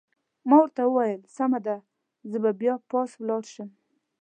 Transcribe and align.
ما 0.47 0.55
ورته 0.61 0.81
وویل: 0.85 1.21
سمه 1.37 1.59
ده، 1.65 1.75
زه 2.31 2.37
به 2.43 2.51
بیا 2.61 2.73
پاس 2.89 3.11
ولاړ 3.17 3.43
شم. 3.53 3.69